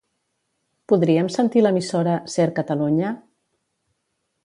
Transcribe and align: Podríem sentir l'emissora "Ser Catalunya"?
Podríem 0.93 1.29
sentir 1.35 1.63
l'emissora 1.65 2.17
"Ser 2.37 2.49
Catalunya"? 2.61 3.15